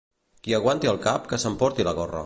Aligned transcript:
Qui 0.47 0.55
aguanti 0.59 0.91
el 0.93 0.99
cap 1.05 1.31
que 1.33 1.41
s'emporti 1.45 1.91
la 1.91 1.99
gorra. 2.01 2.19